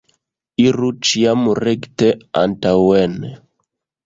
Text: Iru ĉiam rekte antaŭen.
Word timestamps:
Iru 0.63 0.87
ĉiam 1.09 1.43
rekte 1.67 2.09
antaŭen. 2.43 3.15